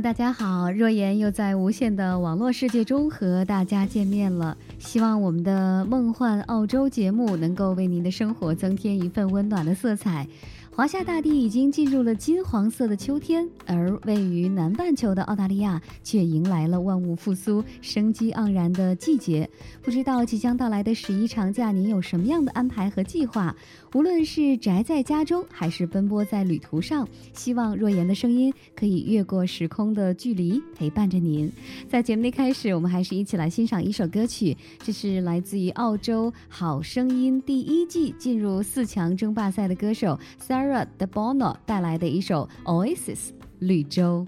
[0.00, 0.70] 大家好！
[0.70, 4.56] 若言又在无限的网络世界中和大家见面了。
[4.78, 10.28] 希望我们的梦幻澳洲节目能够为您的生活增添一份温暖的色彩。
[10.78, 19.50] 华夏大地已经进入了金黄色的秋天，而位于南半球的澳大利亚却迎来了万物复苏、生机盎然的季节。
[19.82, 23.52] 不知道即将到来的十一长假，您有什么样的安排和计划？
[23.92, 31.50] 无论是宅在家中，还是奔波在旅途上，希望若言的声音可以越过时空的距离，陪伴着您。
[31.88, 40.67] 在节目的开始，我们还是一起来欣赏一首歌曲，这是来自于澳洲《好声音》第一季进入四强争霸赛的歌手 sara。
[40.67, 44.27] The Bono 带来的一首《Oasis》绿洲。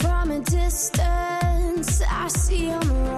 [0.00, 3.17] From a distance, I see a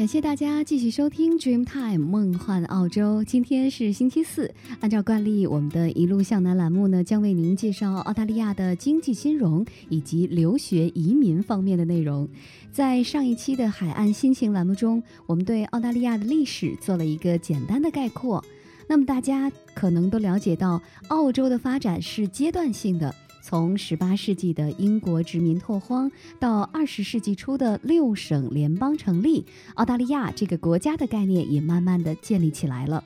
[0.00, 3.22] 感谢大家继续收听 Dreamtime 梦幻澳洲。
[3.22, 4.50] 今天是星期四，
[4.80, 12.26] 按照惯例，我们的一路向南栏目呢，将为您介绍澳大利亚的经济金融以及留学移民方面的内容。
[12.72, 18.42] 在上一期的海岸心情栏目中，我们对澳大利亚的历史做了一个简单的概括。
[18.88, 23.14] 那么大家可能都了解到，澳洲的发展是阶段性的。
[23.42, 29.44] 从18世纪的英国殖民拓荒到20世纪初的六省联邦成立，
[29.74, 33.02] 澳大利亚这个国家的概念也慢慢的建立起来了。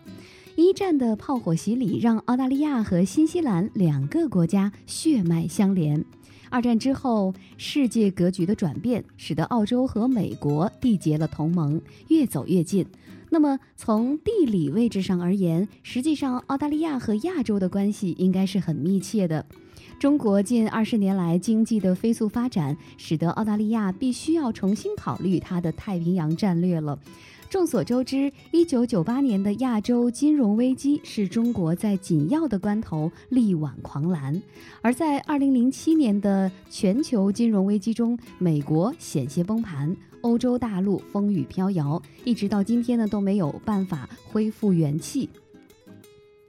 [0.57, 6.05] 一战的炮火洗礼让澳大利亚和新西兰两个国家血脉相连。
[6.51, 12.87] 二战之后，世界格局的转变使得澳洲和美国缔结了同盟，越走越近。
[13.31, 19.45] 那么从地理位置上而言，实际上澳大利亚和亚洲的关系应该是很密切的。
[20.05, 26.99] 中国近二十年来经济的飞速发展，使得澳大利亚必须要重新考虑它的太平洋战略了。
[27.49, 34.43] 众所周知，一九九八年的亚洲金融危机是中国在紧要的关头力挽狂澜，
[34.83, 45.31] 而在二零零七年的全球金融危机中，美国险些崩盘，欧洲大陆风雨飘摇，一直到今天呢都没有办法恢复元气。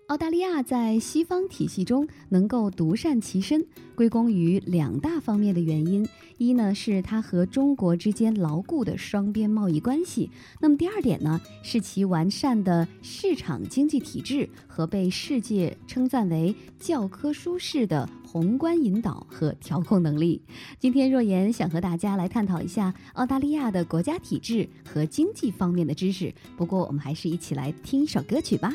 [0.08, 3.66] 澳大利亚在西方体系中能够独善其身，
[3.96, 6.08] 归功于两大方面的原因：
[6.38, 10.30] 一呢是它和中国之间牢固的双边贸易关系；
[10.62, 20.40] 那么第二点呢是其完善的市场经济体制和被世界称赞为教科书式的宏观引导和调控能力。
[20.80, 28.72] 今天若言想和大家来探讨一下澳大利亚的国家体制和经济方面的知识，不过我们还是一起来听一首歌曲吧。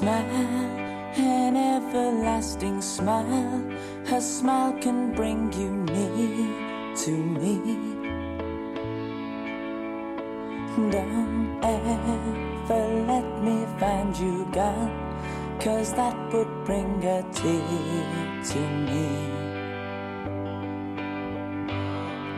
[0.00, 0.24] Smile,
[1.18, 3.62] an everlasting smile.
[4.06, 7.60] Her smile can bring you near to me.
[10.90, 12.80] Don't ever
[13.12, 14.90] let me find you gone,
[15.60, 19.06] cause that would bring a tear to me.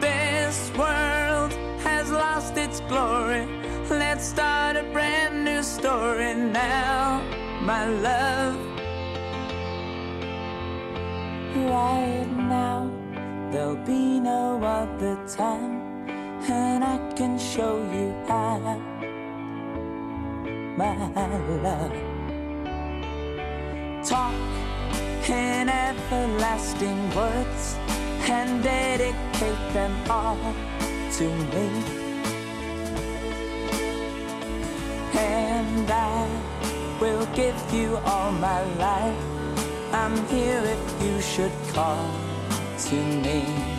[0.01, 1.53] This world
[1.85, 3.47] has lost its glory.
[3.89, 7.12] Let's start a brand new story now,
[7.63, 8.57] my love.
[11.55, 12.91] Right now,
[13.53, 16.09] there'll be no other time,
[16.51, 18.59] and I can show you how,
[20.77, 20.97] my
[21.63, 21.93] love.
[24.05, 24.35] Talk
[25.29, 27.77] in everlasting words
[28.29, 30.37] and dedicate them all
[31.13, 31.69] to me.
[35.15, 36.22] And I
[37.03, 39.25] will give you all my life.
[39.93, 42.07] I'm here if you should call
[42.87, 43.72] to me.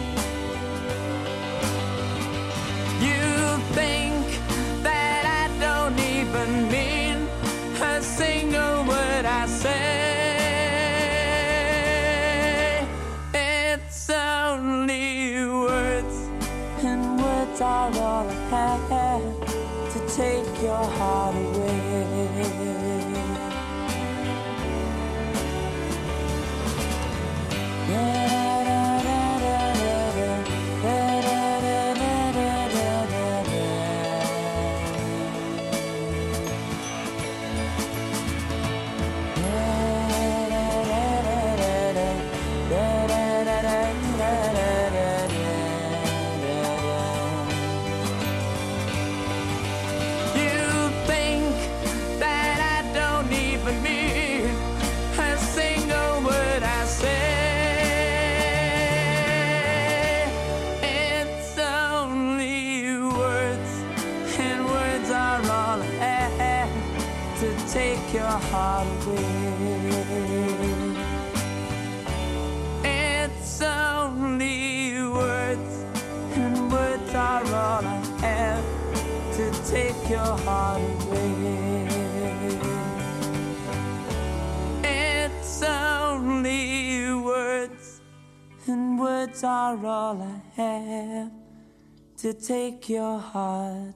[92.33, 93.92] Take your heart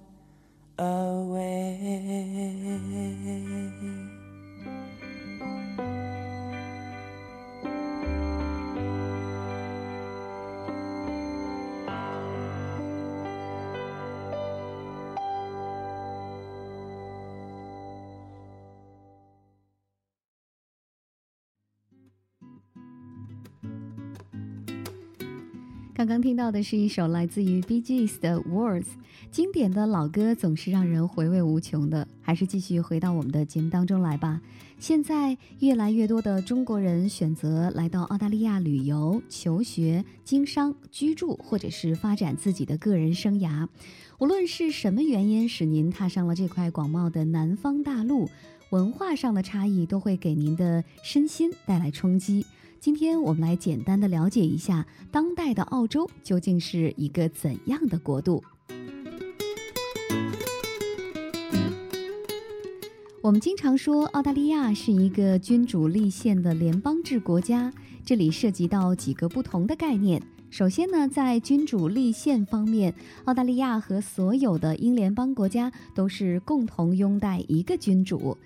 [25.97, 28.83] 刚刚听到的是一首来自于 BGS 的《Words》，
[29.31, 32.07] 经典的老歌总是让人回味无穷的。
[32.21, 34.39] 还是继续回到我们的节目当中来吧。
[34.77, 43.67] 现在越来越多的中国人选择来到澳大利亚旅游、求学、经商、居住，或者是发展自己的个人生涯。
[44.19, 48.29] 无论是什么原因使您踏上了这块广袤的南方大陆，
[48.69, 52.45] 文化上的差异都会给您的身心带来冲击。
[52.79, 58.43] 今天我们来简单的了解一下当代的澳洲究竟是一个怎样的国度。
[63.22, 67.74] 我们经常说澳大利亚是一个君主立宪的联邦制国家，
[68.05, 70.22] 这里涉及到几个不同的概念。
[70.50, 72.93] 首先呢，在君主立宪方面，
[73.25, 78.38] 澳大利亚和所有的英联邦国家都是共同拥戴一个君主。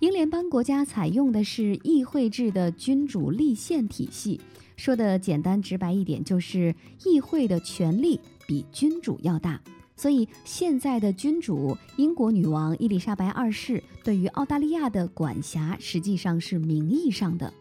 [0.00, 4.40] 英联邦国家采用的是议会制的君主立宪体系，
[4.74, 9.60] 说的简单直白一点，就是议会的权力比君主要大。
[9.94, 17.52] 所以，现在的君主英国女王伊丽莎白二世对于澳大利亚的管辖，实际上是名义上的。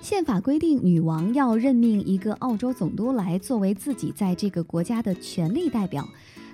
[0.00, 6.08] 宪法规定，女王要任命一个澳洲总督来作为自己在这个国家的权力代表。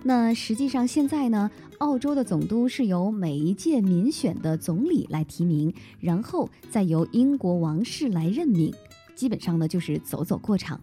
[0.09, 1.51] 那实际上现在呢，
[1.81, 8.73] 澳洲的总督是由每一届民选的总理来提名，然后再由英国王室来任命。
[9.15, 10.81] 基本上呢，就是走走过场。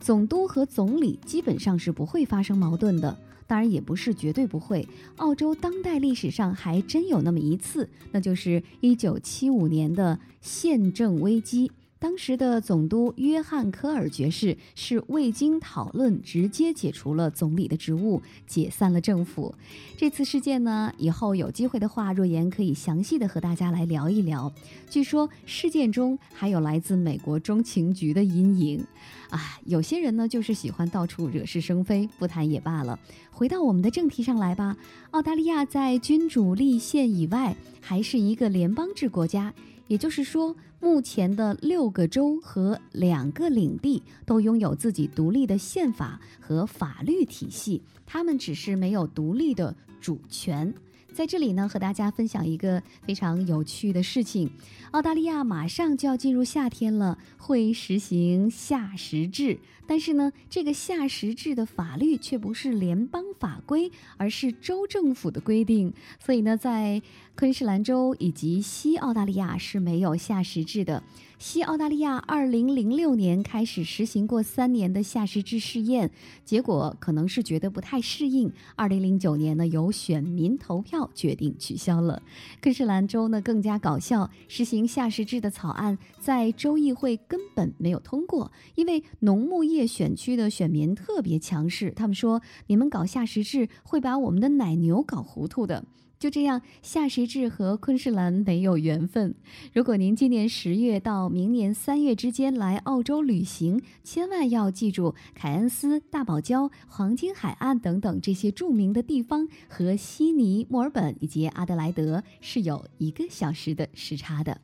[0.00, 3.16] 总督和总理基本上是不会发生矛盾的，
[3.46, 4.88] 当然也不是绝对不会。
[5.18, 11.70] 澳洲当代历史上还真有那么一次，那就是1975年的宪政危机。
[12.04, 19.54] 当时的总督约翰·科尔爵士是未经讨论直接解除了总理的职务，解散了政府。
[19.96, 24.52] 这次事件呢，以后有机会的话，若言可以详细的和大家来聊一聊。
[24.90, 28.84] 据说事件中还有来自美国中情局的阴影。
[29.30, 32.98] 啊，有些人呢就是喜欢到处惹是生非，不谈也罢了。
[33.30, 34.76] 回到我们的正题上来吧。
[35.12, 39.54] 澳大利亚在君主立宪以外，还是一个联邦制国家。
[39.86, 50.72] 也就是说，目前的六个州和两个领地都拥有自己独立的宪法和法律体系，他们只是没有独立的主权。
[51.14, 54.50] 在这里呢，和大家分享一个非常有趣的事情：
[54.90, 59.60] 澳大利亚马上就要进入夏天了，会实行夏时制。
[59.86, 65.92] 但是呢，这个夏时制的法律却不是联邦法规，而是州政府的规定。
[66.18, 67.00] 所以呢，在
[67.36, 71.00] 昆士兰州以及西澳大利亚是没有夏时制的。
[71.38, 76.10] 西澳大利亚二零零六年开始实行过三年的夏时制试验，
[76.44, 78.50] 结果可能是觉得不太适应。
[78.76, 82.22] 二零零九年呢，由选民投票决定取消了。
[82.62, 95.84] 昆士兰州呢更加搞笑，实行夏时制的草案在州议会根本没有通过，因为农牧业选区的选民特别强势，他们说你们搞夏时制会把我们的奶牛搞糊涂的。
[96.24, 99.34] 就这样，夏时制和昆士兰没有缘分。
[99.74, 114.58] 如果您今年十月到明年三月之间来澳洲旅行，千万要记住，凯恩斯、大堡礁、黄金海岸等等这些著名的地方和悉尼、墨尔本以及阿德莱德是有一个小时的时差的。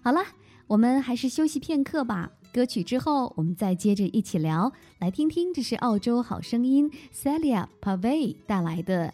[0.00, 0.22] 好了，
[0.66, 2.32] 我们还是休息片刻吧。
[2.50, 9.12] 歌曲之后，我们再接着一起聊，来听听这是澳洲好声音 Celia Pavey 带来的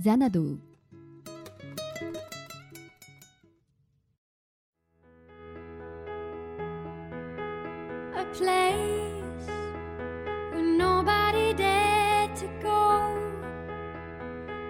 [0.00, 0.58] Zanadu。
[8.34, 9.46] Place
[10.50, 13.16] where nobody dared to go.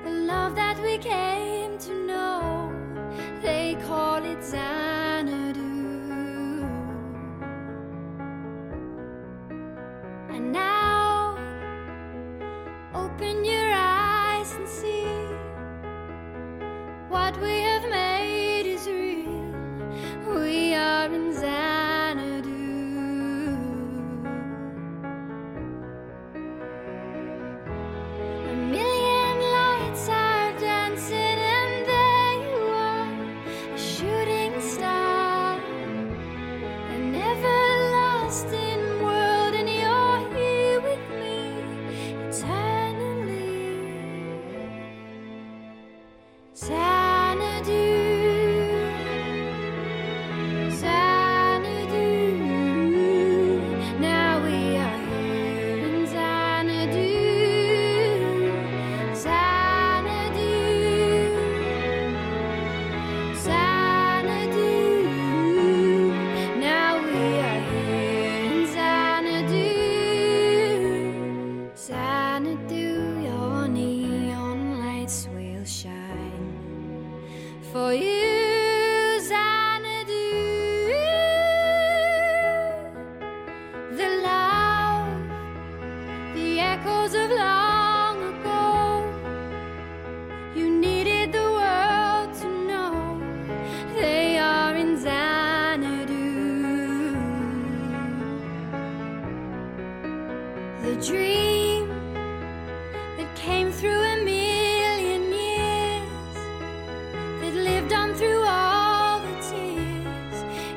[0.04, 2.70] The love that we came to know,
[3.40, 5.62] they call it Xanadu.
[10.28, 11.38] And now,
[12.94, 15.06] open your eyes and see
[17.08, 17.63] what we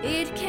[0.10, 0.47] It can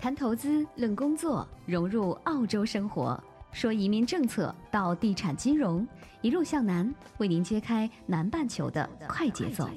[0.00, 5.86] 谈投资、论工作，融入澳洲生活，说移民政策到地产金融，
[6.22, 9.68] 一路向南，为您揭开南半球的快节奏。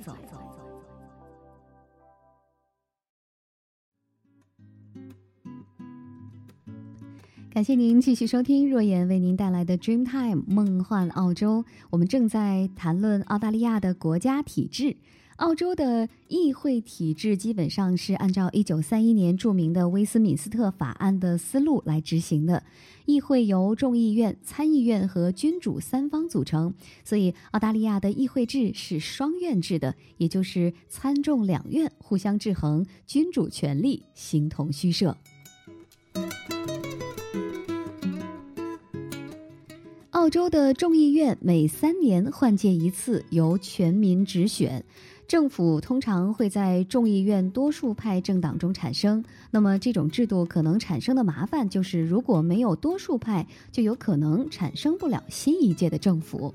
[7.51, 11.65] 感谢您继续收听若言为您带来的 Dreamtime 梦幻澳洲。
[11.89, 14.95] 我们正在谈论澳大利亚的国家体制。
[15.37, 22.63] 澳洲的议会体制基本上是按照1931年著名的威斯敏斯特法案的思路来执行的。
[23.05, 35.17] 议会由众议院、参议院和君主三方组成，所以澳大利亚的议会制是双院制的，也就是参众两院互相制衡，君主权力形同虚设。
[40.11, 44.85] 澳洲的众议院每三年换届一次，由全民直选。
[45.33, 49.25] 政府通常会在众议院多数派政党中产生。
[49.49, 56.53] 那么，这种制度可能产生的麻烦就是，如果没有多数派，就有可能产生不了新一届的政府。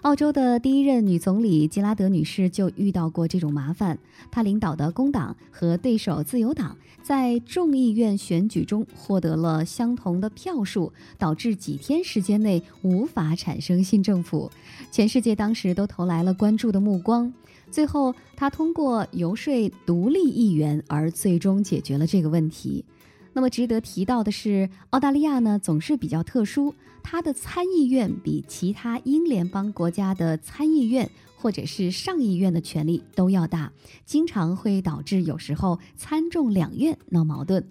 [0.00, 3.98] 澳洲的第一任女总理吉拉德女士就遇到过这种麻烦。
[4.30, 14.50] 她领导的工党和对手自由党在众议院选举中获得了相同的票数，导致几天时间内无法产生新政府。
[14.90, 17.30] 全世界当时都投来了关注的目光。
[17.72, 22.84] 最后，他通过游说独立议员而最终解决了这个问题。
[23.32, 33.72] 那么值得提到的是，澳大利亚呢总是比较特殊，它的参议院比其他英联邦国家的参议院或者是上议院的权力都要大，
[34.04, 37.66] 经常会导致有时候参众两院闹矛盾。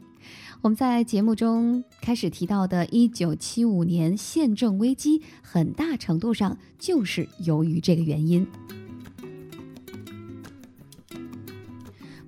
[0.64, 8.48] 我们在节目中开始提到的1975年宪政危机，很大程度上就是由于这个原因。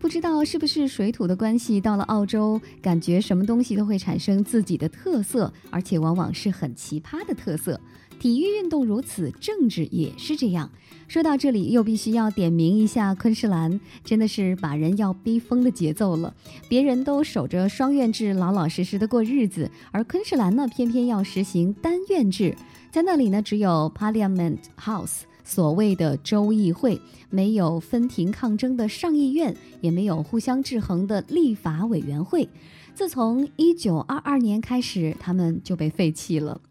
[0.03, 7.79] 不知道是不是水土的关系，到了澳洲，感觉什么东西都会产生自己的特色，而且往往是很奇葩的特色。
[8.19, 10.69] 体育运动如此，政治也是这样。
[11.07, 16.35] 说到这里，又必须要点名一下昆士兰，真的是把人要逼疯的节奏了。
[16.67, 22.53] 别人都守着双院制，老老实实的过日子，而昆士兰呢，偏偏要实行单院制。
[22.91, 25.21] 在那里呢，只有 Parliament House。
[25.43, 32.47] 所谓的州议会没有分庭抗争的上议院，也没有互相制衡的立法委员会。
[32.95, 36.61] 自从一九二二年开始，他们就被废弃了。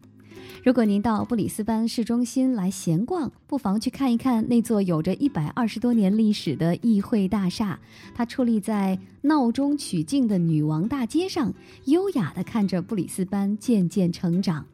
[0.63, 7.77] 如果您到布里斯班市中心来闲逛，不妨去看一看那座有着一百二十多年历史的议会大厦。
[8.15, 14.65] 它矗立在闹中取静的女王大街上，优雅地看着布里斯班渐渐成长。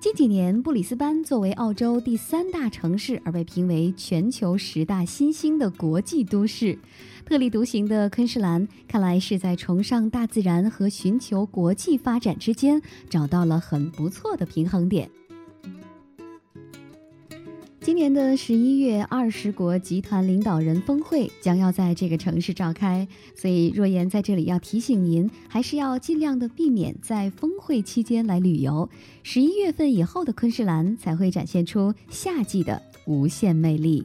[0.00, 6.78] 近几年，布里斯班作为澳洲第三大城市而被评为全球十大新兴的国际都市。
[7.24, 12.80] 特立独行的昆士兰，看来是在崇尚大自然和寻求国际发展之间
[13.10, 15.10] 找到了很不错的平衡点。
[17.88, 28.90] 今年的十一月，二十国集团领导人峰会将要在这个城市召开，所以若言在这里要提醒您，还是要尽量的避免在峰会期间来旅游。
[29.22, 34.04] 十一月份以后的昆士兰才会展现出夏季的无限魅力。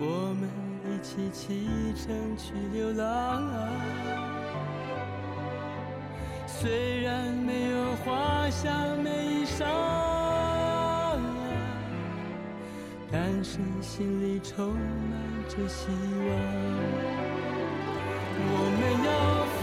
[0.00, 0.48] 我们
[0.84, 3.42] 一起启程去流浪。
[6.46, 9.64] 虽然没有华厦美衣裳，
[13.10, 14.78] 但是心里充满
[15.48, 16.28] 着希望。
[18.40, 19.10] 我们要
[19.60, 19.62] 飞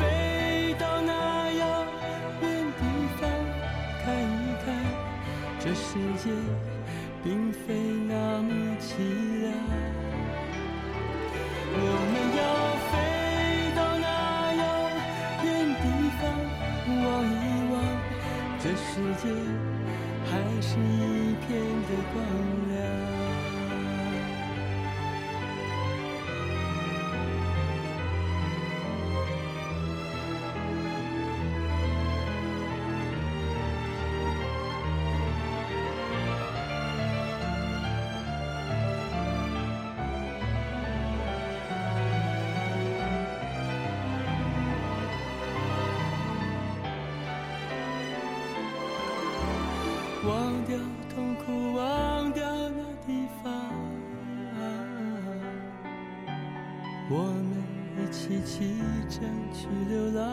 [58.27, 59.21] 起启程
[59.53, 60.25] 去流浪。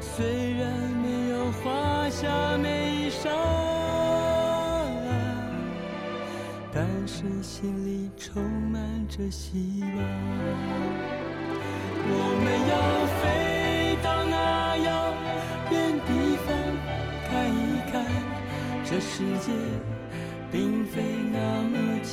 [0.00, 0.70] 虽然
[1.02, 3.28] 没有华厦美衣裳，
[6.72, 9.90] 但是心里充满着希望。
[12.04, 12.10] 我
[12.44, 12.74] 们要
[13.18, 13.20] 飞
[14.00, 15.12] 到那遥
[15.72, 15.74] 远
[16.06, 16.08] 地
[16.46, 16.54] 方，
[17.28, 17.92] 看一看
[18.84, 19.50] 这世界
[20.52, 22.12] 并非那么凄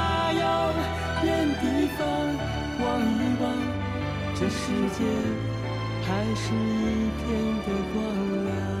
[4.41, 5.05] 这世界
[6.01, 7.29] 还是一片
[7.61, 8.01] 的光
[8.43, 8.80] 亮。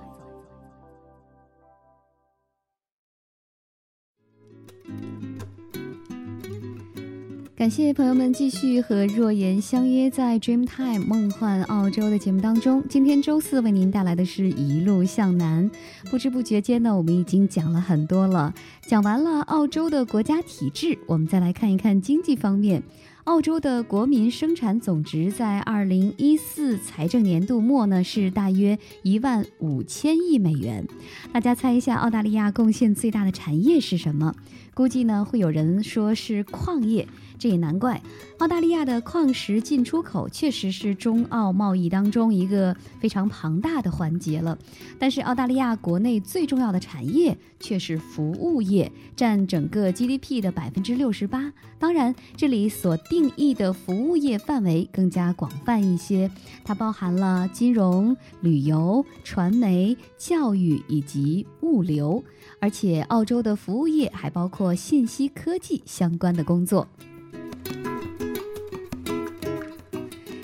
[7.61, 12.83] 感谢朋友们继续和若言相约在 Dreamtime 梦幻澳洲的节目当中。
[12.89, 15.69] 今天周四为您带来的是一路向南。
[16.09, 18.51] 不知不觉间呢，我们已经讲了很多了，
[18.87, 22.81] 讲完了澳洲的国家体制，我们再来看一看经济方面。
[23.25, 30.87] 澳洲的国民生产总值在二零一四财政年度末呢是大约一万五千亿美元。
[31.31, 34.33] 大家猜一下，澳大利亚贡献最大的产业是什么？
[34.81, 37.07] 估计呢会有人说是矿业。
[37.37, 37.99] 这也难怪，
[38.37, 44.57] 澳大利亚的矿石进出口确实是中澳贸易当中一个非常庞大的环节了。
[44.99, 51.51] 但是，澳大利亚国内最重要的产业却是服务业，占整个 GDP 的百分之六十八。
[51.79, 56.29] 当然，这里所定义的服务业范围更加广泛一些，
[56.63, 62.23] 它包含了金融、旅游、传媒、教育以及物流。
[62.59, 66.87] 而且，澳洲的服务业还包括信息科技相关的工作。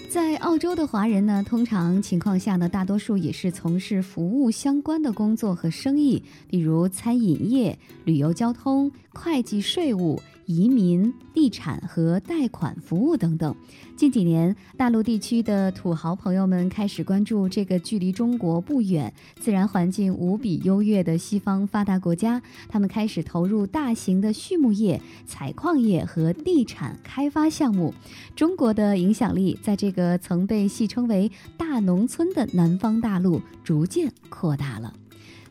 [0.10, 10.20] 在澳洲的华人呢，通常情况下呢，大多数也是从事服务相关的工作和生意，比如餐饮业、旅游交通、会计税务。
[10.48, 13.56] 移民、地产和贷款服务等等。
[13.96, 22.42] 近几年，大陆地区的土豪朋友们开始关注这个距离中国不远、自然环境无比优越的西方发达国家。
[22.70, 27.94] 他们开始投入大型的畜牧业、采矿业和地产开发项目。
[28.36, 34.94] 中国的影响力在这个曾被戏称为“大农村”的南方大陆逐渐扩大了。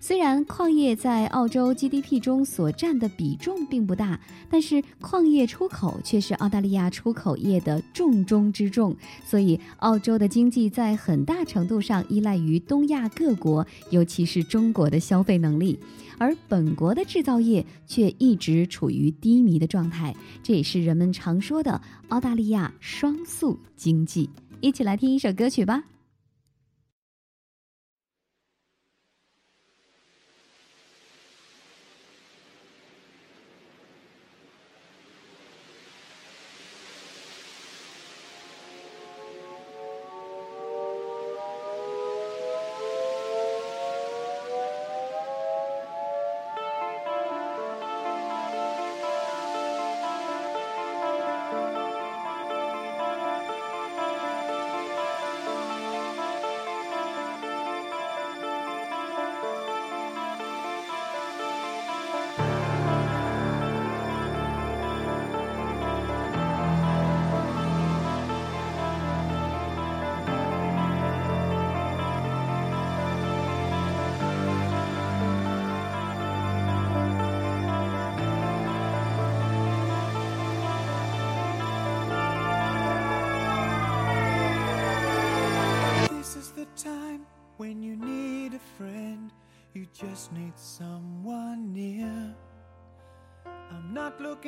[0.07, 8.97] 虽然矿业在澳洲 GDP 中所占的比重并不大，但是矿业出口却是澳大利亚出口业的重中之重。
[9.25, 15.77] 所以，澳洲的经济在很大程度上依赖于东亚各国，尤其是中国的消费能力，
[16.19, 20.15] 而本国的制造业却一直处于低迷的状态。
[20.41, 24.31] 这也是人们常说的澳大利亚双速经济。
[24.61, 25.83] 一起来听一首歌曲吧。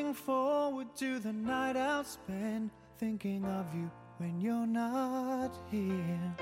[0.09, 6.35] Looking forward to the night I'll spend thinking of you when you're not here.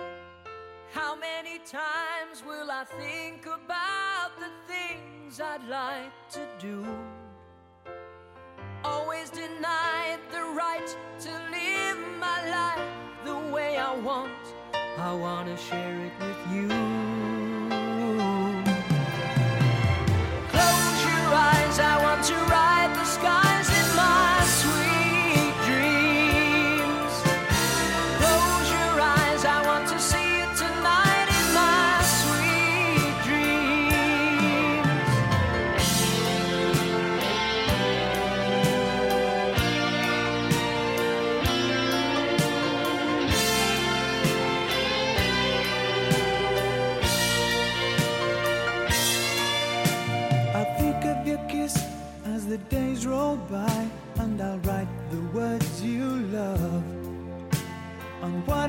[0.92, 6.86] How many times will I think about the things I'd like to do?
[8.84, 12.88] Always denied the right to live my life
[13.24, 14.32] the way I want.
[14.96, 17.05] I wanna share it with you.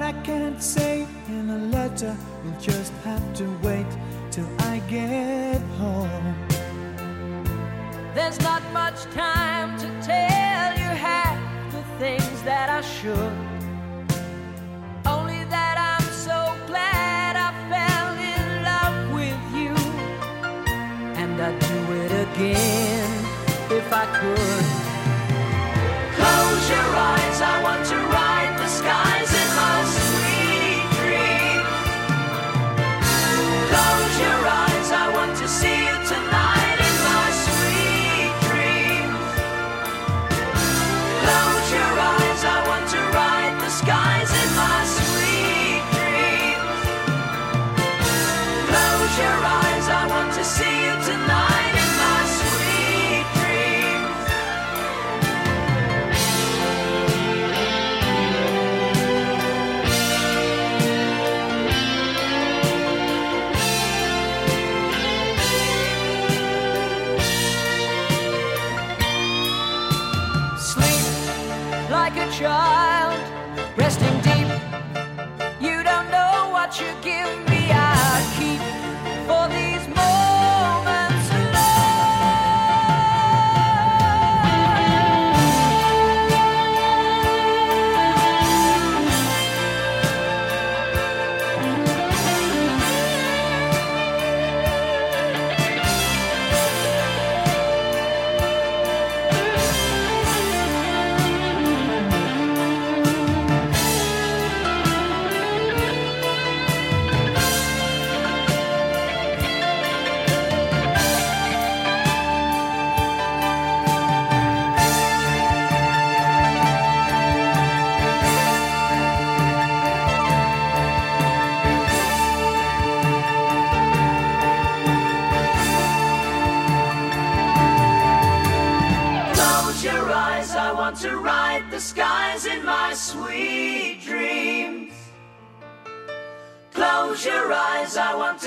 [0.08, 3.86] I can't say in a letter, we'll just have to wait
[4.32, 6.36] till I get home.
[8.16, 11.38] There's not much time to tell you half
[11.74, 13.36] the things that I should.
[15.06, 19.74] Only that I'm so glad I fell in love with you.
[21.22, 23.10] And I'd do it again
[23.80, 24.66] if I could.
[26.16, 27.97] Close your eyes, I want to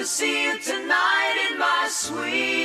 [0.01, 2.60] to see you tonight in my sweet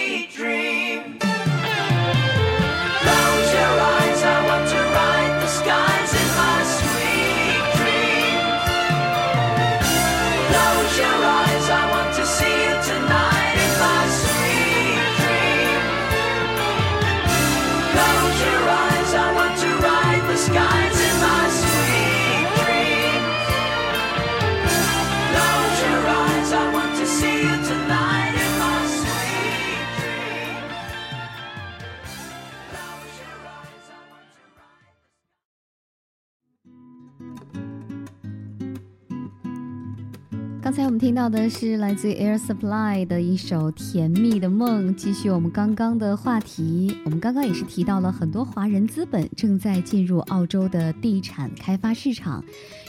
[41.06, 44.90] 听到的是来自于 Air Supply 的一首《甜蜜的梦》。
[44.96, 52.44] 继续我们刚刚的话题，我们刚刚也是提到了很多华人资本正在进入澳洲的地产开发市场。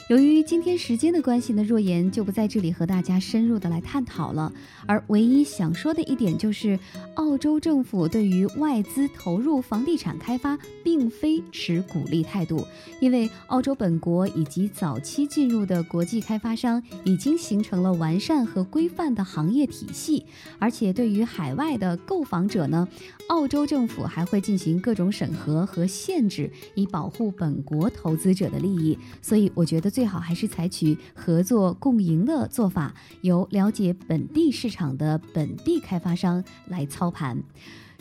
[0.09, 4.53] 由于今天时间的关系呢，若言就不在这里和大家深入的来探讨了。
[4.87, 6.79] 而唯一想说的一点就是，
[7.17, 12.65] 澳洲政府对于外资投入房地产开发并非持鼓励态度，
[13.01, 20.25] 因为澳洲本国以及早期进入的国际开发商已经形成了完善和规范的行业体系，
[20.61, 22.87] 而且对于海外的购房者呢，
[23.29, 28.97] 澳洲政府还会进行各种审核和限制，以保护本国投资者的利益。
[29.21, 37.43] 所以，我觉得最好还是采取合作共赢的做法，由了解本地市场的本地开发商来操盘。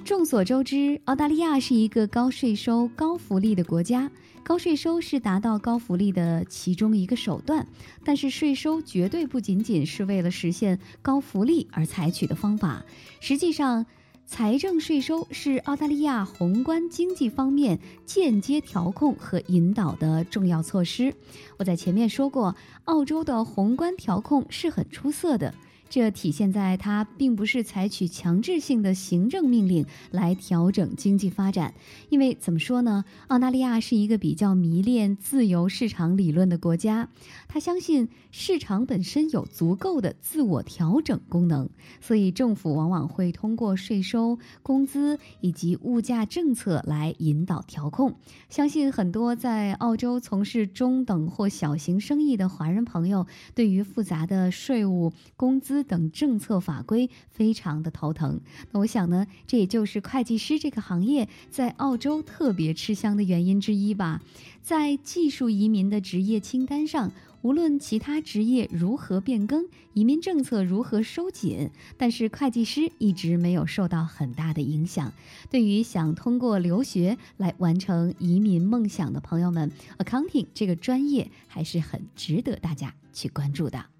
[0.04, 4.12] 众所周知，澳大利亚是一个高税收、高福利的国家。
[4.44, 7.66] 高税收是达到高福利的其中一个手段，
[8.04, 12.84] 但是税收绝对不仅仅是为了实现高福利而采取的方法。
[13.22, 13.86] 实际上，
[14.26, 21.14] 财政税收是澳大利亚宏观经济方面间接调控和引导的重要措施。
[21.58, 25.54] 我在前面说过，澳洲的宏观调控是很出色的。
[25.88, 31.76] 这体现在它并不是采取强制性的行政命令来调整经济发展，
[32.10, 33.06] 因为怎么说呢？
[33.28, 37.08] 澳大利亚是一个比较迷恋自由市场理论的国家，
[37.56, 41.70] 他相信市场本身有足够的自我调整功能，
[42.02, 48.16] 所以政府往往会通过税收、工资以及物价政策来引导调控。
[48.50, 58.42] 相信很多在澳洲从事中等或小型生意的华人朋友，对于复杂的税务、工资等政策法规非常的头疼。
[58.72, 64.22] 那我想呢，这也就是会计师这个行业在澳洲特别吃香的原因之一吧。
[64.62, 67.12] 在技术移民的职业清单上，
[67.46, 75.14] 无论其他职业如何变更，移民政策如何收紧，但是会计师一直没有受到很大的影响。
[75.52, 83.95] 对于想通过留学来完成移民梦想的朋友们，accounting 这个专业还是很值得大家去关注的。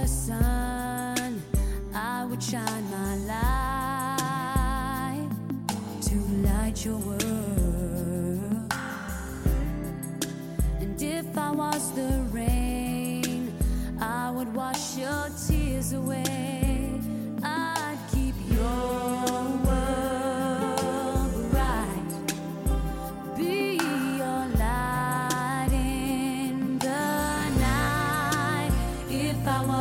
[0.00, 1.42] the sun,
[1.92, 5.30] I would shine my light
[6.02, 6.14] to
[6.46, 8.72] light your world.
[10.80, 12.27] And if I was the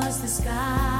[0.07, 0.96] across the sky.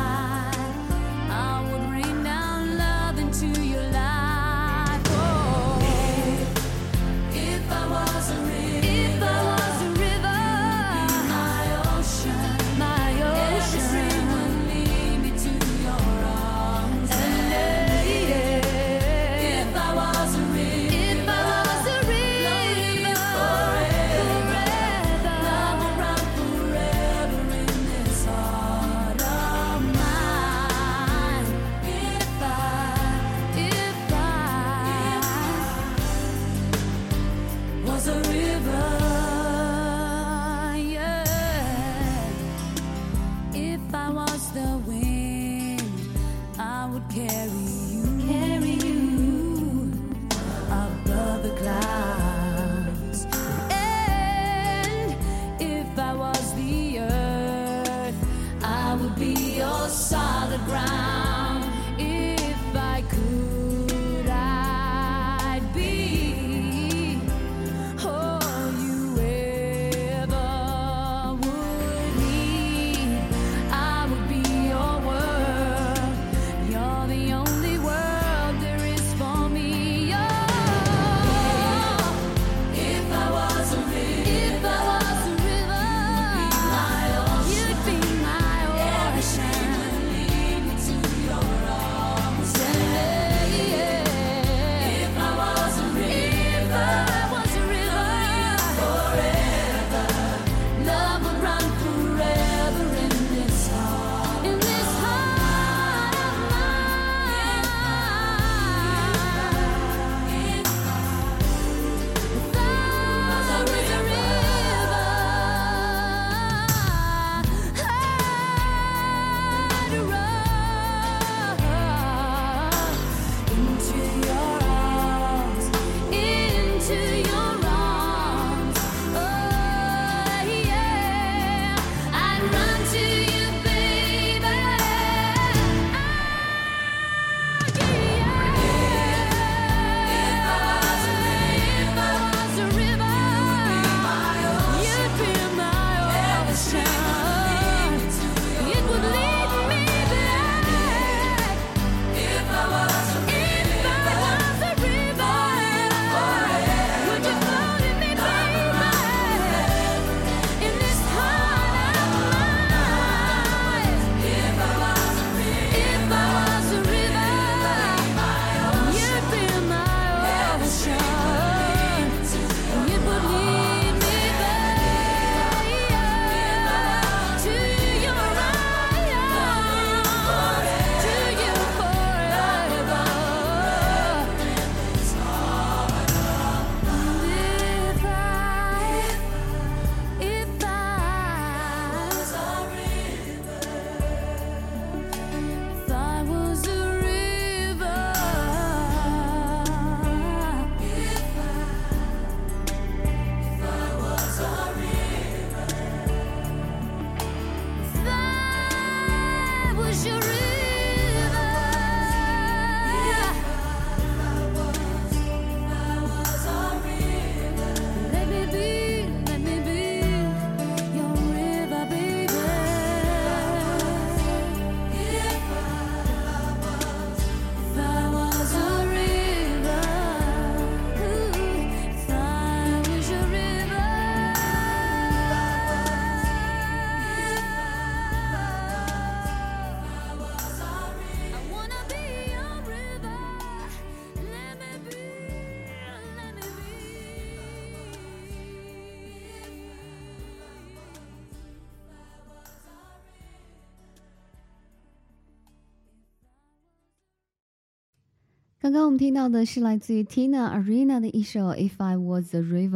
[258.59, 262.71] 刚刚我们听到的是来自于 Tina Arena 的一首《If I Was a River》。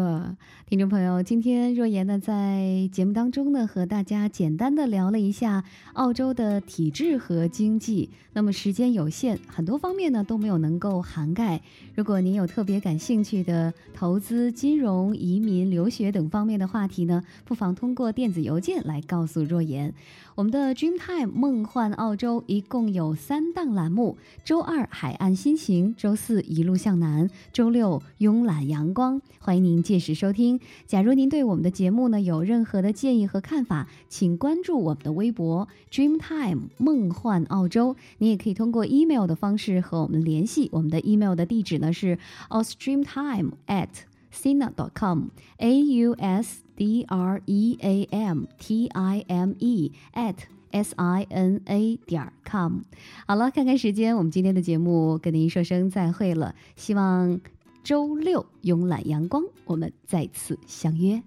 [0.68, 5.64] 听众朋友，今天若言呢在节目当中呢和大家简单的聊了一下
[5.94, 8.12] 澳洲的体制和经济。
[8.34, 11.60] 那么时间有限，很多方面呢都没有能够涵盖。
[11.96, 19.94] 如果您有特别感兴趣的投资、金融、移民、留学等方面的话题呢，不妨通过电子邮件来告诉若言。
[20.36, 25.58] 我们的 Dreamtime 梦幻澳洲一共有三档栏目：周二海岸心
[25.96, 29.22] 周四一路向南，周六慵懒阳光。
[29.40, 30.60] 欢迎您届时收听。
[30.86, 37.96] 假如您对我们的节目呢有任何的建议和看法，请关注我们的微博 Dreamtime 梦幻澳洲。
[38.18, 40.68] 你也可以通过 email 的方式和我们联系。
[40.74, 42.18] 我们的 email 的地址呢是
[42.50, 43.88] ausdreamtime at
[44.34, 50.36] sina.com，a u s d r e a m t i m e at
[50.72, 52.80] s i n a 点 com。
[53.28, 56.56] 好了，看看时间，我们今天的节目跟您说声再会了。
[56.76, 57.40] 希望
[57.84, 61.22] 周六慵懒阳光，我们再次相约。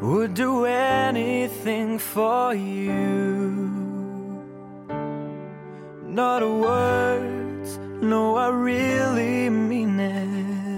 [0.00, 3.50] Would do anything for you.
[6.06, 7.68] Not a word,
[8.02, 10.69] no, I really mean it.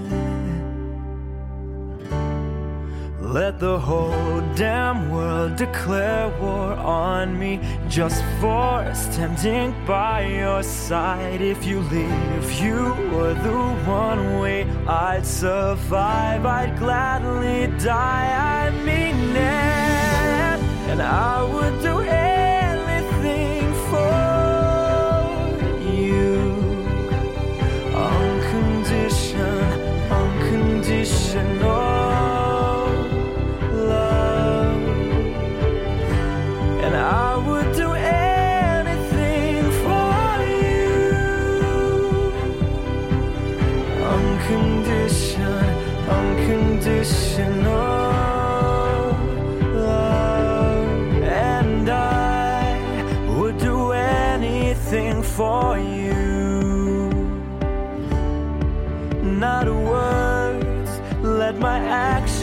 [3.33, 11.41] Let the whole damn world declare war on me just for standing by your side.
[11.41, 13.57] If you leave, you were the
[13.89, 16.45] one way I'd survive.
[16.45, 18.67] I'd gladly die.
[18.67, 20.59] I mean it,
[20.91, 22.22] and I would do anything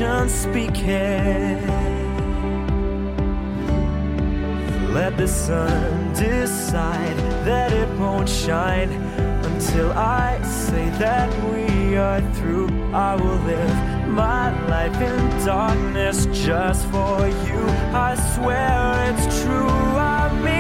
[0.02, 1.62] actions speak it.
[4.94, 12.70] Let the sun decide that it won't shine until I say that we are through.
[12.94, 17.62] I will live my life in darkness just for you.
[17.94, 20.59] I swear it's true, I mean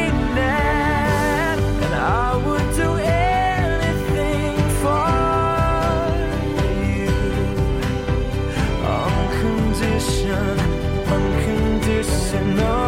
[12.29, 12.78] so no